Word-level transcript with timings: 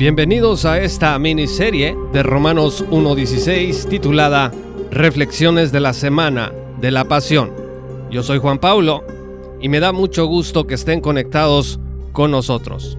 Bienvenidos 0.00 0.64
a 0.64 0.80
esta 0.80 1.18
miniserie 1.18 1.94
de 2.10 2.22
Romanos 2.22 2.86
1.16 2.88 3.86
titulada 3.86 4.50
Reflexiones 4.90 5.72
de 5.72 5.80
la 5.80 5.92
Semana 5.92 6.52
de 6.80 6.90
la 6.90 7.04
Pasión. 7.04 7.52
Yo 8.10 8.22
soy 8.22 8.38
Juan 8.38 8.60
Paulo 8.60 9.04
y 9.60 9.68
me 9.68 9.78
da 9.78 9.92
mucho 9.92 10.24
gusto 10.24 10.66
que 10.66 10.76
estén 10.76 11.02
conectados 11.02 11.80
con 12.12 12.30
nosotros. 12.30 12.96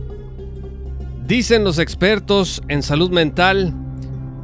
Dicen 1.25 1.63
los 1.63 1.79
expertos 1.79 2.61
en 2.67 2.83
salud 2.83 3.09
mental 3.09 3.73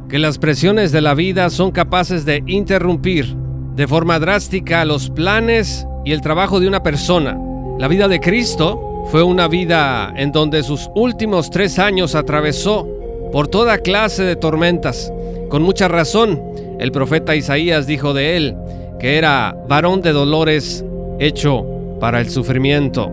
que 0.08 0.18
las 0.18 0.38
presiones 0.38 0.90
de 0.90 1.00
la 1.00 1.14
vida 1.14 1.50
son 1.50 1.70
capaces 1.70 2.24
de 2.24 2.42
interrumpir 2.48 3.36
de 3.76 3.86
forma 3.86 4.18
drástica 4.18 4.84
los 4.84 5.10
planes 5.10 5.86
y 6.04 6.10
el 6.10 6.22
trabajo 6.22 6.58
de 6.58 6.66
una 6.66 6.82
persona. 6.82 7.38
La 7.78 7.86
vida 7.86 8.08
de 8.08 8.18
Cristo 8.18 8.87
fue 9.10 9.22
una 9.22 9.48
vida 9.48 10.12
en 10.16 10.32
donde 10.32 10.62
sus 10.62 10.90
últimos 10.94 11.50
tres 11.50 11.78
años 11.78 12.14
atravesó 12.14 12.86
por 13.32 13.48
toda 13.48 13.78
clase 13.78 14.22
de 14.22 14.36
tormentas. 14.36 15.12
Con 15.48 15.62
mucha 15.62 15.88
razón, 15.88 16.42
el 16.78 16.92
profeta 16.92 17.34
Isaías 17.34 17.86
dijo 17.86 18.12
de 18.12 18.36
él 18.36 18.56
que 19.00 19.16
era 19.16 19.56
varón 19.66 20.02
de 20.02 20.12
dolores 20.12 20.84
hecho 21.18 21.64
para 22.00 22.20
el 22.20 22.28
sufrimiento. 22.28 23.10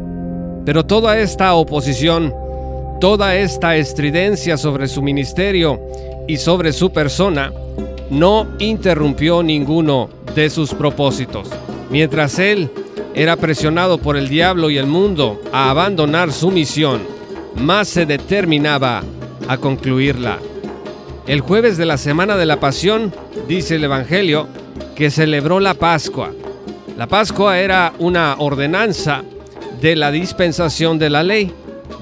Pero 0.66 0.86
toda 0.86 1.17
esta 1.17 1.53
oposición, 1.55 2.34
toda 3.00 3.36
esta 3.36 3.77
estridencia 3.77 4.58
sobre 4.58 4.88
su 4.88 5.02
ministerio 5.02 5.80
y 6.28 6.38
sobre 6.38 6.73
su 6.73 6.91
persona, 6.91 7.53
no 8.09 8.47
interrumpió 8.59 9.44
ninguno 9.44 10.09
de 10.36 10.50
sus 10.50 10.73
propósitos. 10.73 11.50
Mientras 11.89 12.39
él 12.39 12.69
era 13.16 13.38
presionado 13.38 13.97
por 13.97 14.17
el 14.17 14.27
diablo 14.27 14.69
y 14.69 14.77
el 14.77 14.88
mundo 14.88 15.41
a 15.53 15.69
abandonar 15.69 16.33
su 16.33 16.52
misión, 16.52 17.02
más 17.55 17.88
se 17.88 18.05
determinaba 18.05 19.03
a 19.47 19.57
concluirla. 19.57 20.39
El 21.25 21.39
jueves 21.39 21.77
de 21.77 21.85
la 21.85 21.97
Semana 21.97 22.35
de 22.35 22.45
la 22.45 22.59
Pasión, 22.59 23.13
dice 23.47 23.75
el 23.75 23.85
Evangelio, 23.85 24.47
que 24.95 25.09
celebró 25.09 25.59
la 25.59 25.73
Pascua. 25.73 26.31
La 26.97 27.07
Pascua 27.07 27.57
era 27.59 27.94
una 27.99 28.35
ordenanza 28.38 29.23
de 29.81 29.95
la 29.95 30.11
dispensación 30.11 31.00
de 31.00 31.09
la 31.09 31.23
ley. 31.23 31.52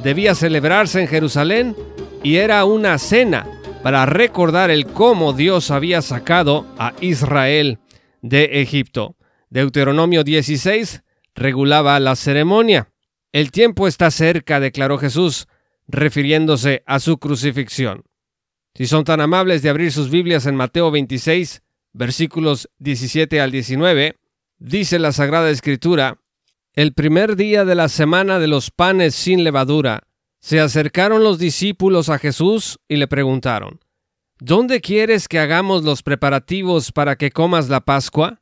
Debía 0.04 0.36
celebrarse 0.36 1.00
en 1.00 1.08
Jerusalén 1.08 1.76
y 2.24 2.38
era 2.38 2.66
una 2.66 2.98
cena 2.98 3.46
para 3.84 4.06
recordar 4.06 4.72
el 4.72 4.88
cómo 4.88 5.34
Dios 5.34 5.70
había 5.70 6.02
sacado 6.02 6.66
a 6.78 6.94
Israel 7.02 7.80
de 8.22 8.62
Egipto. 8.62 9.16
Deuteronomio 9.54 10.24
16 10.24 11.04
regulaba 11.36 12.00
la 12.00 12.16
ceremonia. 12.16 12.92
El 13.32 13.52
tiempo 13.52 13.88
está 13.88 14.10
cerca, 14.10 14.60
declaró 14.60 14.98
Jesús, 14.98 15.48
refiriéndose 15.88 16.82
a 16.88 17.00
su 17.00 17.20
crucifixión. 17.20 18.04
Si 18.74 18.88
son 18.88 19.04
tan 19.04 19.22
amables 19.22 19.62
de 19.62 19.70
abrir 19.70 19.92
sus 19.92 20.10
Biblias 20.10 20.48
en 20.48 20.56
Mateo 20.56 20.90
26, 20.90 21.62
versículos 21.94 22.68
17 22.80 23.40
al 23.42 23.52
19, 23.52 24.18
dice 24.58 24.98
la 24.98 25.12
Sagrada 25.12 25.52
Escritura, 25.52 26.18
el 26.74 26.94
primer 26.94 27.36
día 27.36 27.64
de 27.64 27.76
la 27.76 27.90
semana 27.90 28.40
de 28.40 28.48
los 28.48 28.72
panes 28.72 29.14
sin 29.14 29.44
levadura, 29.44 30.08
se 30.40 30.62
acercaron 30.62 31.24
los 31.24 31.38
discípulos 31.38 32.10
a 32.10 32.18
Jesús 32.18 32.80
y 32.88 32.96
le 32.96 33.08
preguntaron, 33.08 33.82
¿Dónde 34.40 34.82
quieres 34.82 35.28
que 35.28 35.38
hagamos 35.38 35.84
los 35.84 36.02
preparativos 36.02 36.92
para 36.92 37.18
que 37.18 37.30
comas 37.30 37.70
la 37.70 37.82
Pascua? 37.82 38.40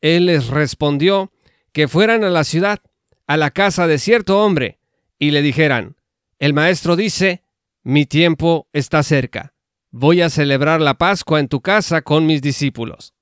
Él 0.00 0.26
les 0.26 0.48
respondió 0.48 1.32
que 1.72 1.88
fueran 1.88 2.24
a 2.24 2.30
la 2.30 2.44
ciudad, 2.44 2.80
a 3.26 3.36
la 3.36 3.50
casa 3.50 3.86
de 3.86 3.98
cierto 3.98 4.42
hombre, 4.42 4.78
y 5.18 5.30
le 5.30 5.42
dijeran, 5.42 5.96
el 6.38 6.52
maestro 6.52 6.96
dice, 6.96 7.42
mi 7.82 8.06
tiempo 8.06 8.68
está 8.72 9.02
cerca, 9.02 9.54
voy 9.90 10.22
a 10.22 10.30
celebrar 10.30 10.80
la 10.80 10.94
Pascua 10.94 11.40
en 11.40 11.48
tu 11.48 11.60
casa 11.60 12.02
con 12.02 12.26
mis 12.26 12.42
discípulos. 12.42 13.14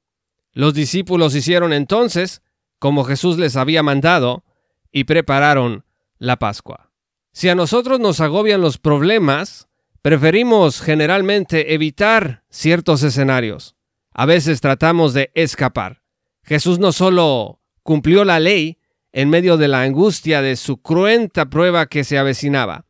Los 0.52 0.74
discípulos 0.74 1.34
hicieron 1.34 1.72
entonces, 1.72 2.42
como 2.78 3.04
Jesús 3.04 3.38
les 3.38 3.56
había 3.56 3.82
mandado, 3.82 4.44
y 4.92 5.04
prepararon 5.04 5.84
la 6.18 6.38
Pascua. 6.38 6.92
Si 7.32 7.48
a 7.48 7.56
nosotros 7.56 7.98
nos 7.98 8.20
agobian 8.20 8.60
los 8.60 8.78
problemas, 8.78 9.66
preferimos 10.02 10.80
generalmente 10.80 11.74
evitar 11.74 12.44
ciertos 12.48 13.02
escenarios. 13.02 13.74
A 14.12 14.26
veces 14.26 14.60
tratamos 14.60 15.14
de 15.14 15.32
escapar. 15.34 16.03
Jesús 16.44 16.78
no 16.78 16.92
solo 16.92 17.60
cumplió 17.82 18.24
la 18.24 18.40
ley 18.40 18.78
en 19.12 19.30
medio 19.30 19.56
de 19.56 19.68
la 19.68 19.82
angustia 19.82 20.42
de 20.42 20.56
su 20.56 20.82
cruenta 20.82 21.46
prueba 21.46 21.86
que 21.86 22.04
se 22.04 22.18
avecinaba, 22.18 22.84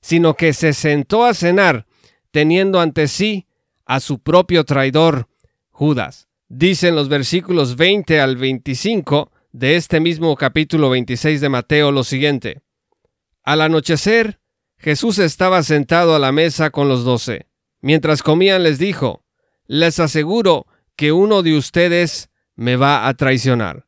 sino 0.00 0.34
que 0.34 0.52
se 0.52 0.72
sentó 0.72 1.24
a 1.24 1.34
cenar 1.34 1.86
teniendo 2.30 2.80
ante 2.80 3.08
sí 3.08 3.46
a 3.84 4.00
su 4.00 4.20
propio 4.20 4.64
traidor, 4.64 5.28
Judas. 5.70 6.28
Dicen 6.48 6.94
los 6.94 7.08
versículos 7.08 7.76
20 7.76 8.20
al 8.20 8.36
25 8.36 9.32
de 9.52 9.76
este 9.76 10.00
mismo 10.00 10.34
capítulo 10.36 10.90
26 10.90 11.40
de 11.40 11.48
Mateo 11.48 11.90
lo 11.90 12.04
siguiente. 12.04 12.60
Al 13.42 13.62
anochecer, 13.62 14.40
Jesús 14.78 15.18
estaba 15.18 15.62
sentado 15.62 16.14
a 16.14 16.18
la 16.18 16.32
mesa 16.32 16.70
con 16.70 16.88
los 16.88 17.04
doce. 17.04 17.46
Mientras 17.80 18.22
comían 18.22 18.62
les 18.62 18.78
dijo, 18.78 19.24
Les 19.66 19.98
aseguro 19.98 20.66
que 20.96 21.12
uno 21.12 21.42
de 21.42 21.56
ustedes 21.56 22.29
me 22.60 22.76
va 22.76 23.08
a 23.08 23.14
traicionar. 23.14 23.86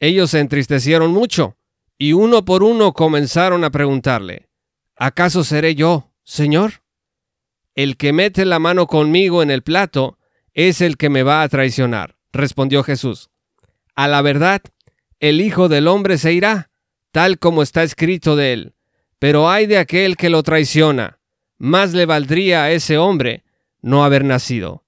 Ellos 0.00 0.32
se 0.32 0.40
entristecieron 0.40 1.12
mucho, 1.12 1.56
y 1.96 2.14
uno 2.14 2.44
por 2.44 2.64
uno 2.64 2.92
comenzaron 2.92 3.62
a 3.62 3.70
preguntarle, 3.70 4.48
¿acaso 4.96 5.44
seré 5.44 5.76
yo, 5.76 6.10
Señor? 6.24 6.82
El 7.76 7.96
que 7.96 8.12
mete 8.12 8.44
la 8.44 8.58
mano 8.58 8.88
conmigo 8.88 9.40
en 9.40 9.52
el 9.52 9.62
plato 9.62 10.18
es 10.52 10.80
el 10.80 10.96
que 10.96 11.10
me 11.10 11.22
va 11.22 11.42
a 11.42 11.48
traicionar, 11.48 12.16
respondió 12.32 12.82
Jesús. 12.82 13.30
A 13.94 14.08
la 14.08 14.20
verdad, 14.20 14.62
el 15.20 15.40
Hijo 15.40 15.68
del 15.68 15.86
Hombre 15.86 16.18
se 16.18 16.32
irá, 16.32 16.72
tal 17.12 17.38
como 17.38 17.62
está 17.62 17.84
escrito 17.84 18.34
de 18.34 18.52
él, 18.52 18.74
pero 19.20 19.48
hay 19.48 19.66
de 19.66 19.78
aquel 19.78 20.16
que 20.16 20.28
lo 20.28 20.42
traiciona, 20.42 21.20
más 21.56 21.94
le 21.94 22.04
valdría 22.04 22.64
a 22.64 22.72
ese 22.72 22.98
hombre 22.98 23.44
no 23.80 24.04
haber 24.04 24.24
nacido. 24.24 24.84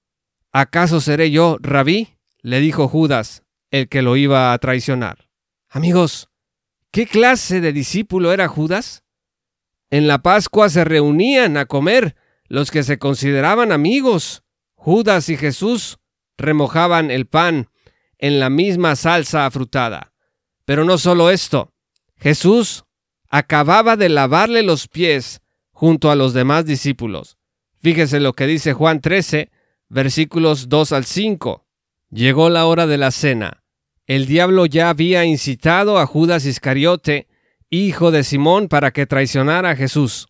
¿Acaso 0.51 1.01
seré 1.01 1.31
yo, 1.31 1.59
rabí? 1.61 2.17
Le 2.43 2.61
dijo 2.61 2.89
Judas, 2.89 3.45
el 3.71 3.89
que 3.89 4.03
lo 4.03 4.17
iba 4.17 4.53
a 4.53 4.59
traicionar. 4.59 5.29
Amigos, 5.69 6.29
¿qué 6.91 7.07
clase 7.07 7.61
de 7.61 7.73
discípulo 7.73 8.33
era 8.33 8.49
Judas? 8.49 9.05
En 9.91 10.07
la 10.07 10.19
Pascua 10.19 10.69
se 10.69 10.85
reunían 10.85 11.57
a 11.57 11.67
comer 11.67 12.17
los 12.47 12.71
que 12.71 12.83
se 12.83 12.99
consideraban 12.99 13.73
amigos. 13.73 14.43
Judas 14.75 15.29
y 15.29 15.37
Jesús 15.37 15.99
remojaban 16.37 17.11
el 17.11 17.27
pan 17.27 17.69
en 18.19 18.41
la 18.41 18.51
misma 18.51 18.97
salsa 18.97 19.47
afrutada. 19.47 20.13
Pero 20.65 20.85
no 20.85 20.99
solo 20.99 21.31
esto, 21.31 21.73
Jesús 22.17 22.85
acababa 23.29 23.97
de 23.97 24.09
lavarle 24.09 24.63
los 24.63 24.89
pies 24.89 25.41
junto 25.71 26.11
a 26.11 26.17
los 26.17 26.35
demás 26.35 26.67
discípulos. 26.67 27.39
Fíjese 27.81 28.21
lo 28.21 28.35
que 28.35 28.47
dice 28.47 28.73
Juan 28.73 29.01
13, 29.01 29.51
versículos 29.89 30.69
2 30.69 30.93
al 30.93 31.05
5. 31.05 31.67
Llegó 32.11 32.51
la 32.51 32.67
hora 32.67 32.89
de 32.89 32.99
la 32.99 33.13
cena. 33.13 33.63
El 34.07 34.27
diablo 34.27 34.67
ya 34.67 34.91
había 34.91 35.25
incitado 35.25 35.99
a 35.99 36.07
Judas 36.07 36.45
Iscariote, 36.45 37.29
hijo 37.71 38.11
de 38.11 38.25
Simón, 38.25 38.67
para 38.67 38.91
que 38.91 39.07
traicionara 39.07 39.71
a 39.71 39.77
Jesús. 39.77 40.29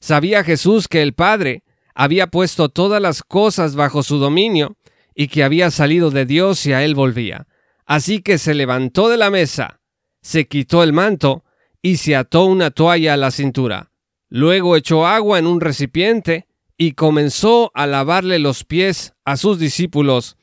Sabía 0.00 0.44
Jesús 0.44 0.86
que 0.86 1.00
el 1.00 1.14
Padre 1.14 1.64
había 1.94 2.26
puesto 2.26 2.68
todas 2.68 3.00
las 3.00 3.22
cosas 3.22 3.74
bajo 3.74 4.02
su 4.02 4.18
dominio 4.18 4.76
y 5.14 5.28
que 5.28 5.44
había 5.44 5.70
salido 5.70 6.10
de 6.10 6.26
Dios 6.26 6.66
y 6.66 6.74
a 6.74 6.84
él 6.84 6.94
volvía. 6.94 7.46
Así 7.86 8.20
que 8.20 8.36
se 8.36 8.52
levantó 8.52 9.08
de 9.08 9.16
la 9.16 9.30
mesa, 9.30 9.80
se 10.20 10.46
quitó 10.46 10.82
el 10.82 10.92
manto 10.92 11.44
y 11.80 11.96
se 11.96 12.16
ató 12.16 12.44
una 12.44 12.70
toalla 12.70 13.14
a 13.14 13.16
la 13.16 13.30
cintura. 13.30 13.92
Luego 14.28 14.76
echó 14.76 15.06
agua 15.06 15.38
en 15.38 15.46
un 15.46 15.62
recipiente 15.62 16.48
y 16.76 16.92
comenzó 16.92 17.70
a 17.74 17.86
lavarle 17.86 18.38
los 18.38 18.64
pies 18.64 19.14
a 19.24 19.38
sus 19.38 19.58
discípulos 19.58 20.36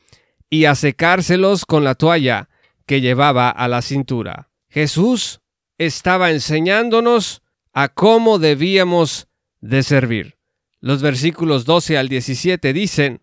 y 0.52 0.66
a 0.66 0.76
secárselos 0.76 1.66
con 1.66 1.84
la 1.86 1.96
toalla 1.96 2.50
que 2.86 3.00
llevaba 3.02 3.50
a 3.50 3.68
la 3.70 3.82
cintura. 3.82 4.50
Jesús 4.70 5.40
estaba 5.78 6.30
enseñándonos 6.30 7.42
a 7.74 7.88
cómo 7.88 8.38
debíamos 8.38 9.28
de 9.62 9.82
servir. 9.82 10.38
Los 10.82 11.02
versículos 11.02 11.64
12 11.64 11.98
al 11.98 12.10
17 12.10 12.74
dicen, 12.74 13.22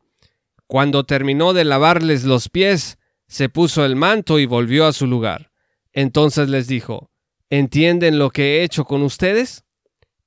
Cuando 0.66 1.04
terminó 1.04 1.52
de 1.52 1.64
lavarles 1.64 2.24
los 2.24 2.48
pies, 2.48 2.98
se 3.26 3.50
puso 3.50 3.84
el 3.84 3.94
manto 3.94 4.38
y 4.38 4.46
volvió 4.46 4.86
a 4.86 4.94
su 4.94 5.06
lugar. 5.06 5.52
Entonces 5.92 6.48
les 6.48 6.66
dijo, 6.66 7.10
¿entienden 7.50 8.18
lo 8.18 8.30
que 8.30 8.58
he 8.58 8.62
hecho 8.62 8.86
con 8.86 9.02
ustedes? 9.02 9.64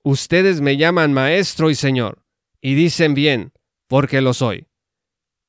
Ustedes 0.04 0.62
me 0.62 0.78
llaman 0.78 1.14
maestro 1.14 1.72
y 1.72 1.76
señor, 1.76 2.24
y 2.62 2.76
dicen 2.76 3.16
bien, 3.16 3.54
porque 3.88 4.22
lo 4.22 4.36
soy. 4.36 4.68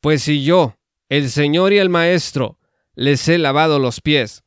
Pues 0.00 0.22
si 0.22 0.42
yo, 0.42 0.76
el 1.12 1.28
Señor 1.28 1.74
y 1.74 1.78
el 1.78 1.90
Maestro, 1.90 2.58
les 2.94 3.28
he 3.28 3.36
lavado 3.36 3.78
los 3.78 4.00
pies. 4.00 4.44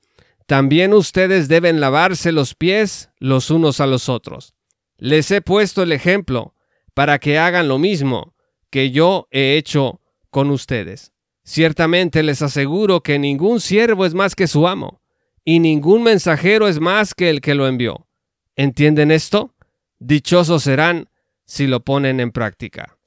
También 0.48 0.94
ustedes 0.94 1.48
deben 1.48 1.80
lavarse 1.80 2.32
los 2.32 2.56
pies 2.56 3.12
los 3.20 3.52
unos 3.52 3.80
a 3.80 3.86
los 3.86 4.10
otros. 4.10 4.56
Les 4.98 5.30
he 5.30 5.42
puesto 5.42 5.84
el 5.84 5.92
ejemplo 5.92 6.56
para 6.96 7.20
que 7.20 7.38
hagan 7.38 7.68
lo 7.68 7.78
mismo 7.78 8.34
que 8.72 8.90
yo 8.90 9.28
he 9.30 9.58
hecho 9.58 10.02
con 10.32 10.50
ustedes. 10.50 11.12
Ciertamente 11.44 12.24
les 12.24 12.42
aseguro 12.42 13.04
que 13.04 13.20
ningún 13.20 13.62
siervo 13.62 14.04
es 14.04 14.16
más 14.16 14.34
que 14.34 14.48
su 14.48 14.68
amo, 14.68 15.04
y 15.44 15.60
ningún 15.60 16.02
mensajero 16.02 16.68
es 16.68 16.80
más 16.80 17.14
que 17.14 17.30
el 17.30 17.42
que 17.42 17.54
lo 17.54 17.68
envió. 17.68 18.08
¿Entienden 18.56 19.12
esto? 19.12 19.54
Dichosos 20.00 20.64
serán 20.64 21.10
si 21.46 21.68
lo 21.68 21.82
ponen 21.82 22.20
en 22.20 22.32
práctica. 22.32 22.98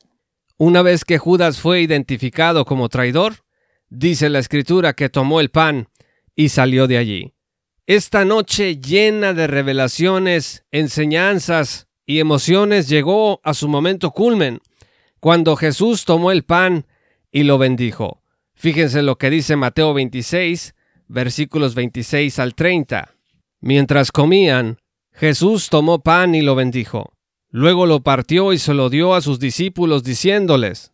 Una 0.58 0.82
vez 0.82 1.04
que 1.04 1.18
Judas 1.18 1.60
fue 1.60 1.80
identificado 1.80 2.64
como 2.64 2.88
traidor, 2.88 3.47
dice 3.90 4.28
la 4.28 4.38
escritura 4.38 4.92
que 4.94 5.08
tomó 5.08 5.40
el 5.40 5.50
pan 5.50 5.88
y 6.34 6.50
salió 6.50 6.86
de 6.86 6.98
allí. 6.98 7.34
Esta 7.86 8.24
noche 8.24 8.76
llena 8.76 9.32
de 9.32 9.46
revelaciones, 9.46 10.64
enseñanzas 10.70 11.88
y 12.04 12.20
emociones 12.20 12.88
llegó 12.88 13.40
a 13.44 13.54
su 13.54 13.68
momento 13.68 14.10
culmen 14.10 14.60
cuando 15.20 15.56
Jesús 15.56 16.04
tomó 16.04 16.30
el 16.30 16.44
pan 16.44 16.86
y 17.32 17.44
lo 17.44 17.58
bendijo. 17.58 18.22
Fíjense 18.54 19.02
lo 19.02 19.16
que 19.18 19.30
dice 19.30 19.56
Mateo 19.56 19.94
26, 19.94 20.74
versículos 21.06 21.74
26 21.74 22.38
al 22.38 22.54
30. 22.54 23.14
Mientras 23.60 24.12
comían, 24.12 24.78
Jesús 25.12 25.68
tomó 25.68 26.00
pan 26.00 26.34
y 26.34 26.42
lo 26.42 26.54
bendijo. 26.54 27.14
Luego 27.50 27.86
lo 27.86 28.02
partió 28.02 28.52
y 28.52 28.58
se 28.58 28.74
lo 28.74 28.90
dio 28.90 29.14
a 29.14 29.22
sus 29.22 29.38
discípulos 29.40 30.04
diciéndoles, 30.04 30.92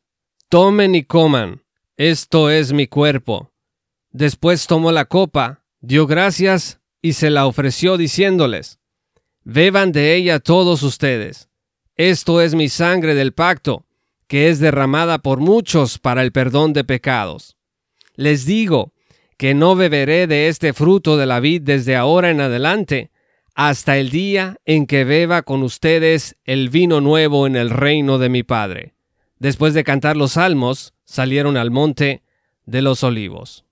Tomen 0.48 0.94
y 0.94 1.02
coman, 1.02 1.63
esto 1.96 2.50
es 2.50 2.72
mi 2.72 2.88
cuerpo. 2.88 3.52
Después 4.10 4.66
tomó 4.66 4.90
la 4.90 5.04
copa, 5.04 5.64
dio 5.80 6.06
gracias 6.06 6.80
y 7.00 7.12
se 7.12 7.30
la 7.30 7.46
ofreció 7.46 7.96
diciéndoles, 7.96 8.80
Beban 9.44 9.92
de 9.92 10.16
ella 10.16 10.40
todos 10.40 10.82
ustedes. 10.82 11.50
Esto 11.96 12.40
es 12.40 12.54
mi 12.54 12.68
sangre 12.68 13.14
del 13.14 13.32
pacto, 13.32 13.86
que 14.26 14.48
es 14.48 14.58
derramada 14.58 15.18
por 15.18 15.38
muchos 15.38 15.98
para 15.98 16.22
el 16.22 16.32
perdón 16.32 16.72
de 16.72 16.82
pecados. 16.82 17.56
Les 18.16 18.46
digo 18.46 18.92
que 19.36 19.54
no 19.54 19.76
beberé 19.76 20.26
de 20.26 20.48
este 20.48 20.72
fruto 20.72 21.16
de 21.16 21.26
la 21.26 21.40
vid 21.40 21.62
desde 21.62 21.94
ahora 21.94 22.30
en 22.30 22.40
adelante, 22.40 23.10
hasta 23.54 23.98
el 23.98 24.10
día 24.10 24.56
en 24.64 24.86
que 24.86 25.04
beba 25.04 25.42
con 25.42 25.62
ustedes 25.62 26.36
el 26.44 26.70
vino 26.70 27.00
nuevo 27.00 27.46
en 27.46 27.54
el 27.54 27.70
reino 27.70 28.18
de 28.18 28.28
mi 28.30 28.42
Padre. 28.42 28.93
Después 29.44 29.74
de 29.74 29.84
cantar 29.84 30.16
los 30.16 30.32
salmos, 30.32 30.94
salieron 31.04 31.58
al 31.58 31.70
monte 31.70 32.22
de 32.64 32.80
los 32.80 33.04
olivos. 33.04 33.66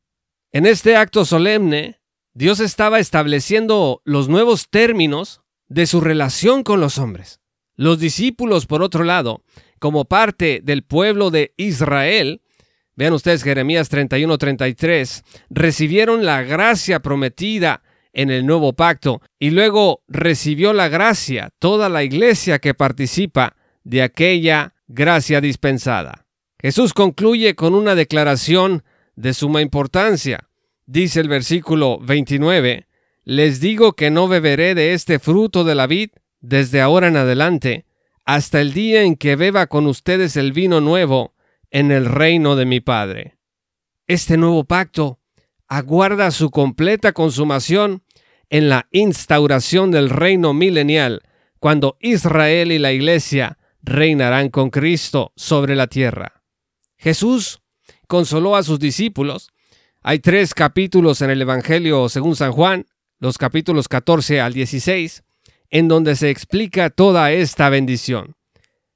En 0.52 0.66
este 0.66 0.96
acto 0.96 1.24
solemne, 1.24 1.98
Dios 2.34 2.60
estaba 2.60 2.98
estableciendo 2.98 4.02
los 4.04 4.28
nuevos 4.28 4.68
términos 4.68 5.40
de 5.68 5.86
su 5.86 6.02
relación 6.02 6.62
con 6.62 6.82
los 6.82 6.98
hombres. 6.98 7.40
Los 7.74 7.98
discípulos, 7.98 8.66
por 8.66 8.82
otro 8.82 9.02
lado, 9.02 9.44
como 9.78 10.04
parte 10.04 10.60
del 10.62 10.82
pueblo 10.82 11.30
de 11.30 11.54
Israel, 11.56 12.42
vean 12.94 13.14
ustedes 13.14 13.42
Jeremías 13.42 13.90
31-33, 13.90 15.24
recibieron 15.48 16.26
la 16.26 16.42
gracia 16.42 17.00
prometida 17.00 17.82
en 18.12 18.30
el 18.30 18.44
nuevo 18.44 18.74
pacto 18.74 19.22
y 19.38 19.48
luego 19.48 20.02
recibió 20.06 20.74
la 20.74 20.88
gracia 20.88 21.48
toda 21.58 21.88
la 21.88 22.04
iglesia 22.04 22.58
que 22.58 22.74
participa 22.74 23.56
de 23.84 24.02
aquella 24.02 24.74
gracia 24.88 25.40
dispensada. 25.40 26.26
Jesús 26.60 26.94
concluye 26.94 27.54
con 27.54 27.74
una 27.74 27.94
declaración 27.94 28.84
de 29.16 29.34
suma 29.34 29.60
importancia. 29.62 30.48
Dice 30.86 31.20
el 31.20 31.28
versículo 31.28 31.98
29, 31.98 32.86
Les 33.24 33.60
digo 33.60 33.94
que 33.94 34.10
no 34.10 34.28
beberé 34.28 34.74
de 34.74 34.94
este 34.94 35.18
fruto 35.18 35.64
de 35.64 35.74
la 35.74 35.86
vid 35.86 36.10
desde 36.40 36.80
ahora 36.80 37.08
en 37.08 37.16
adelante, 37.16 37.86
hasta 38.24 38.60
el 38.60 38.72
día 38.72 39.02
en 39.02 39.16
que 39.16 39.36
beba 39.36 39.66
con 39.66 39.86
ustedes 39.86 40.36
el 40.36 40.52
vino 40.52 40.80
nuevo 40.80 41.34
en 41.70 41.90
el 41.90 42.06
reino 42.06 42.56
de 42.56 42.66
mi 42.66 42.80
Padre. 42.80 43.38
Este 44.06 44.36
nuevo 44.36 44.64
pacto 44.64 45.20
aguarda 45.68 46.30
su 46.30 46.50
completa 46.50 47.12
consumación 47.12 48.02
en 48.50 48.68
la 48.68 48.86
instauración 48.90 49.90
del 49.90 50.10
reino 50.10 50.52
milenial, 50.52 51.22
cuando 51.58 51.96
Israel 52.00 52.70
y 52.72 52.78
la 52.78 52.92
Iglesia 52.92 53.58
reinarán 53.82 54.48
con 54.48 54.70
Cristo 54.70 55.32
sobre 55.36 55.74
la 55.76 55.86
tierra. 55.86 56.42
Jesús 56.96 57.60
consoló 58.06 58.56
a 58.56 58.62
sus 58.62 58.78
discípulos. 58.78 59.50
Hay 60.02 60.20
tres 60.20 60.54
capítulos 60.54 61.20
en 61.22 61.30
el 61.30 61.42
Evangelio 61.42 62.08
según 62.08 62.36
San 62.36 62.52
Juan, 62.52 62.86
los 63.18 63.38
capítulos 63.38 63.88
14 63.88 64.40
al 64.40 64.52
16, 64.52 65.22
en 65.70 65.88
donde 65.88 66.16
se 66.16 66.30
explica 66.30 66.90
toda 66.90 67.32
esta 67.32 67.68
bendición. 67.70 68.36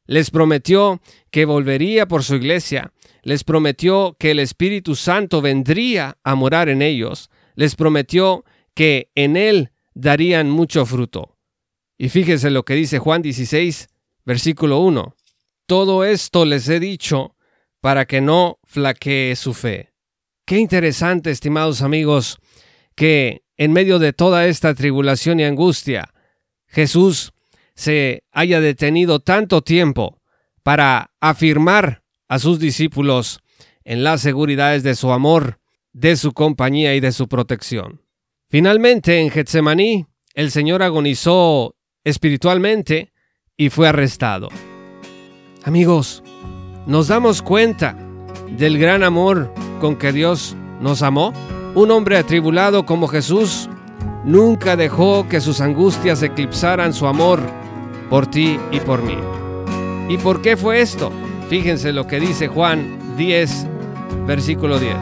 Les 0.06 0.30
prometió 0.30 1.00
que 1.30 1.44
volvería 1.44 2.06
por 2.06 2.22
su 2.22 2.36
iglesia, 2.36 2.92
les 3.22 3.42
prometió 3.42 4.16
que 4.18 4.30
el 4.30 4.38
Espíritu 4.38 4.94
Santo 4.94 5.40
vendría 5.40 6.16
a 6.22 6.34
morar 6.36 6.68
en 6.68 6.80
ellos, 6.80 7.28
les 7.56 7.74
prometió 7.74 8.44
que 8.74 9.10
en 9.16 9.36
él 9.36 9.70
darían 9.94 10.48
mucho 10.50 10.86
fruto. 10.86 11.36
Y 11.98 12.08
fíjese 12.10 12.50
lo 12.50 12.64
que 12.64 12.74
dice 12.74 12.98
Juan 12.98 13.22
16, 13.22 13.88
versículo 14.26 14.80
1. 14.80 15.14
Todo 15.66 16.04
esto 16.04 16.44
les 16.44 16.68
he 16.68 16.78
dicho 16.80 17.36
para 17.80 18.04
que 18.04 18.20
no 18.20 18.58
flaquee 18.64 19.34
su 19.36 19.54
fe. 19.54 19.92
Qué 20.44 20.58
interesante, 20.58 21.30
estimados 21.30 21.80
amigos, 21.80 22.38
que 22.94 23.42
en 23.56 23.72
medio 23.72 23.98
de 23.98 24.12
toda 24.12 24.46
esta 24.46 24.74
tribulación 24.74 25.40
y 25.40 25.44
angustia, 25.44 26.12
Jesús 26.66 27.32
se 27.74 28.24
haya 28.32 28.60
detenido 28.60 29.20
tanto 29.20 29.62
tiempo 29.62 30.20
para 30.62 31.12
afirmar 31.20 32.02
a 32.28 32.38
sus 32.38 32.58
discípulos 32.58 33.40
en 33.84 34.02
las 34.02 34.20
seguridades 34.20 34.82
de 34.82 34.94
su 34.94 35.12
amor, 35.12 35.60
de 35.92 36.16
su 36.16 36.32
compañía 36.32 36.94
y 36.94 37.00
de 37.00 37.12
su 37.12 37.28
protección. 37.28 38.02
Finalmente, 38.48 39.20
en 39.20 39.30
Getsemaní, 39.30 40.06
el 40.34 40.50
Señor 40.50 40.82
agonizó 40.82 41.76
espiritualmente 42.04 43.12
y 43.56 43.70
fue 43.70 43.88
arrestado. 43.88 44.48
Amigos, 45.64 46.22
nos 46.86 47.08
damos 47.08 47.42
cuenta 47.42 47.96
del 48.56 48.78
gran 48.78 49.02
amor 49.02 49.52
con 49.80 49.96
que 49.96 50.12
Dios 50.12 50.56
nos 50.80 51.02
amó. 51.02 51.32
Un 51.74 51.90
hombre 51.90 52.18
atribulado 52.18 52.86
como 52.86 53.08
Jesús 53.08 53.68
nunca 54.24 54.76
dejó 54.76 55.26
que 55.28 55.40
sus 55.40 55.60
angustias 55.60 56.22
eclipsaran 56.22 56.92
su 56.92 57.06
amor 57.06 57.40
por 58.10 58.26
ti 58.26 58.58
y 58.70 58.80
por 58.80 59.02
mí. 59.02 59.16
¿Y 60.08 60.18
por 60.18 60.42
qué 60.42 60.56
fue 60.56 60.80
esto? 60.80 61.10
Fíjense 61.48 61.92
lo 61.92 62.06
que 62.06 62.20
dice 62.20 62.48
Juan 62.48 63.16
10, 63.16 63.66
versículo 64.26 64.78
10. 64.78 64.96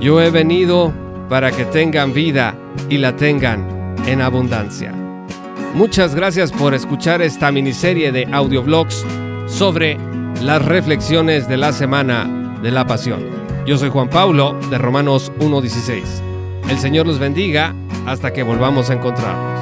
Yo 0.00 0.20
he 0.20 0.30
venido 0.30 0.92
para 1.28 1.50
que 1.50 1.64
tengan 1.64 2.12
vida 2.12 2.54
y 2.88 2.98
la 2.98 3.16
tengan 3.16 3.96
en 4.06 4.20
abundancia. 4.20 5.07
Muchas 5.74 6.14
gracias 6.14 6.50
por 6.50 6.74
escuchar 6.74 7.22
esta 7.22 7.52
miniserie 7.52 8.10
de 8.10 8.26
audioblogs 8.32 9.04
sobre 9.46 9.96
las 10.42 10.64
reflexiones 10.64 11.48
de 11.48 11.56
la 11.56 11.72
semana 11.72 12.58
de 12.62 12.70
la 12.70 12.86
pasión. 12.86 13.24
Yo 13.66 13.76
soy 13.76 13.90
Juan 13.90 14.08
Pablo 14.08 14.58
de 14.70 14.78
Romanos 14.78 15.30
1.16. 15.40 16.02
El 16.70 16.78
Señor 16.78 17.06
los 17.06 17.18
bendiga 17.18 17.74
hasta 18.06 18.32
que 18.32 18.42
volvamos 18.42 18.90
a 18.90 18.94
encontrarnos. 18.94 19.57